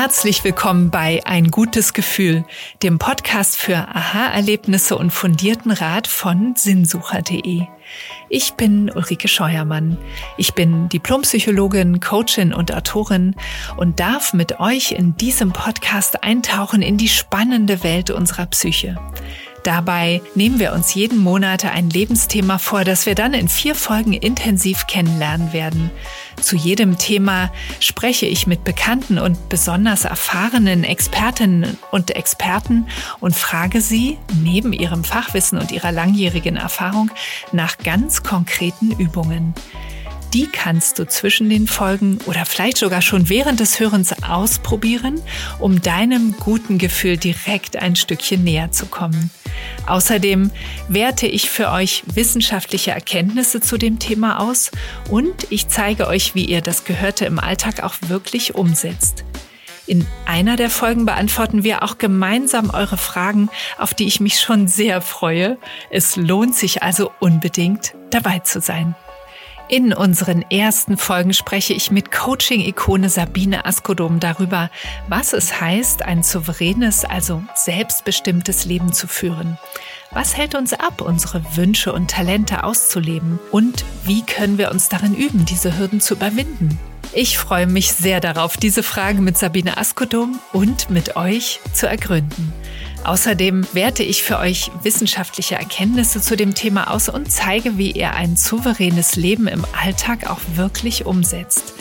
Herzlich 0.00 0.44
willkommen 0.44 0.90
bei 0.90 1.26
Ein 1.26 1.50
gutes 1.50 1.92
Gefühl, 1.92 2.44
dem 2.84 3.00
Podcast 3.00 3.56
für 3.56 3.78
Aha-Erlebnisse 3.78 4.96
und 4.96 5.10
fundierten 5.10 5.72
Rat 5.72 6.06
von 6.06 6.54
sinnsucher.de. 6.54 7.62
Ich 8.28 8.52
bin 8.52 8.92
Ulrike 8.94 9.26
Scheuermann. 9.26 9.98
Ich 10.36 10.54
bin 10.54 10.88
Diplompsychologin, 10.88 11.98
Coachin 11.98 12.54
und 12.54 12.72
Autorin 12.72 13.34
und 13.76 13.98
darf 13.98 14.34
mit 14.34 14.60
euch 14.60 14.92
in 14.92 15.16
diesem 15.16 15.52
Podcast 15.52 16.22
eintauchen 16.22 16.80
in 16.80 16.96
die 16.96 17.08
spannende 17.08 17.82
Welt 17.82 18.10
unserer 18.10 18.46
Psyche. 18.46 19.00
Dabei 19.68 20.22
nehmen 20.34 20.58
wir 20.60 20.72
uns 20.72 20.94
jeden 20.94 21.18
Monat 21.18 21.66
ein 21.66 21.90
Lebensthema 21.90 22.56
vor, 22.56 22.84
das 22.84 23.04
wir 23.04 23.14
dann 23.14 23.34
in 23.34 23.50
vier 23.50 23.74
Folgen 23.74 24.14
intensiv 24.14 24.86
kennenlernen 24.86 25.52
werden. 25.52 25.90
Zu 26.40 26.56
jedem 26.56 26.96
Thema 26.96 27.52
spreche 27.78 28.24
ich 28.24 28.46
mit 28.46 28.64
bekannten 28.64 29.18
und 29.18 29.50
besonders 29.50 30.06
erfahrenen 30.06 30.84
Expertinnen 30.84 31.76
und 31.90 32.16
Experten 32.16 32.86
und 33.20 33.36
frage 33.36 33.82
sie 33.82 34.16
neben 34.42 34.72
ihrem 34.72 35.04
Fachwissen 35.04 35.58
und 35.58 35.70
ihrer 35.70 35.92
langjährigen 35.92 36.56
Erfahrung 36.56 37.10
nach 37.52 37.76
ganz 37.76 38.22
konkreten 38.22 38.92
Übungen. 38.92 39.52
Die 40.32 40.46
kannst 40.46 40.98
du 40.98 41.06
zwischen 41.06 41.50
den 41.50 41.66
Folgen 41.66 42.20
oder 42.24 42.46
vielleicht 42.46 42.78
sogar 42.78 43.02
schon 43.02 43.28
während 43.28 43.60
des 43.60 43.80
Hörens 43.80 44.14
ausprobieren, 44.22 45.20
um 45.58 45.82
deinem 45.82 46.34
guten 46.38 46.78
Gefühl 46.78 47.18
direkt 47.18 47.76
ein 47.76 47.96
Stückchen 47.96 48.44
näher 48.44 48.72
zu 48.72 48.86
kommen. 48.86 49.30
Außerdem 49.86 50.50
werte 50.88 51.26
ich 51.26 51.50
für 51.50 51.70
euch 51.70 52.02
wissenschaftliche 52.14 52.90
Erkenntnisse 52.90 53.60
zu 53.60 53.78
dem 53.78 53.98
Thema 53.98 54.40
aus 54.40 54.70
und 55.10 55.46
ich 55.50 55.68
zeige 55.68 56.06
euch, 56.06 56.34
wie 56.34 56.44
ihr 56.44 56.60
das 56.60 56.84
Gehörte 56.84 57.24
im 57.24 57.38
Alltag 57.38 57.82
auch 57.82 57.94
wirklich 58.08 58.54
umsetzt. 58.54 59.24
In 59.86 60.06
einer 60.26 60.56
der 60.56 60.68
Folgen 60.68 61.06
beantworten 61.06 61.64
wir 61.64 61.82
auch 61.82 61.96
gemeinsam 61.96 62.68
eure 62.68 62.98
Fragen, 62.98 63.48
auf 63.78 63.94
die 63.94 64.06
ich 64.06 64.20
mich 64.20 64.38
schon 64.38 64.68
sehr 64.68 65.00
freue. 65.00 65.56
Es 65.90 66.16
lohnt 66.16 66.54
sich 66.54 66.82
also 66.82 67.10
unbedingt 67.20 67.94
dabei 68.10 68.40
zu 68.40 68.60
sein. 68.60 68.94
In 69.70 69.92
unseren 69.92 70.42
ersten 70.50 70.96
Folgen 70.96 71.34
spreche 71.34 71.74
ich 71.74 71.90
mit 71.90 72.10
Coaching-Ikone 72.10 73.10
Sabine 73.10 73.66
Askodom 73.66 74.18
darüber, 74.18 74.70
was 75.08 75.34
es 75.34 75.60
heißt, 75.60 76.06
ein 76.06 76.22
souveränes, 76.22 77.04
also 77.04 77.42
selbstbestimmtes 77.54 78.64
Leben 78.64 78.94
zu 78.94 79.06
führen. 79.06 79.58
Was 80.10 80.38
hält 80.38 80.54
uns 80.54 80.72
ab, 80.72 81.02
unsere 81.02 81.42
Wünsche 81.54 81.92
und 81.92 82.10
Talente 82.10 82.64
auszuleben? 82.64 83.38
Und 83.50 83.84
wie 84.04 84.24
können 84.24 84.56
wir 84.56 84.70
uns 84.70 84.88
darin 84.88 85.14
üben, 85.14 85.44
diese 85.44 85.78
Hürden 85.78 86.00
zu 86.00 86.14
überwinden? 86.14 86.78
Ich 87.12 87.38
freue 87.38 87.66
mich 87.66 87.92
sehr 87.92 88.20
darauf, 88.20 88.56
diese 88.56 88.82
Fragen 88.82 89.24
mit 89.24 89.38
Sabine 89.38 89.78
Askodom 89.78 90.38
und 90.52 90.90
mit 90.90 91.16
euch 91.16 91.60
zu 91.72 91.88
ergründen. 91.88 92.52
Außerdem 93.04 93.66
werte 93.72 94.02
ich 94.02 94.22
für 94.22 94.38
euch 94.38 94.70
wissenschaftliche 94.82 95.54
Erkenntnisse 95.54 96.20
zu 96.20 96.36
dem 96.36 96.54
Thema 96.54 96.90
aus 96.90 97.08
und 97.08 97.32
zeige, 97.32 97.78
wie 97.78 97.92
ihr 97.92 98.12
ein 98.14 98.36
souveränes 98.36 99.16
Leben 99.16 99.48
im 99.48 99.64
Alltag 99.82 100.28
auch 100.28 100.40
wirklich 100.54 101.06
umsetzt. 101.06 101.72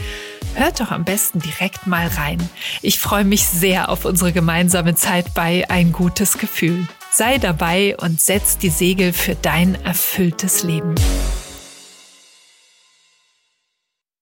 Hört 0.54 0.80
doch 0.80 0.92
am 0.92 1.04
besten 1.04 1.40
direkt 1.40 1.86
mal 1.86 2.08
rein. 2.08 2.38
Ich 2.82 3.00
freue 3.00 3.26
mich 3.26 3.46
sehr 3.46 3.90
auf 3.90 4.06
unsere 4.06 4.32
gemeinsame 4.32 4.96
Zeit 4.96 5.34
bei 5.34 5.70
Ein 5.70 5.92
gutes 5.92 6.38
Gefühl. 6.38 6.88
Sei 7.12 7.38
dabei 7.38 7.96
und 7.98 8.22
setz 8.22 8.58
die 8.58 8.70
Segel 8.70 9.12
für 9.12 9.36
dein 9.36 9.76
erfülltes 9.84 10.64
Leben. 10.64 10.96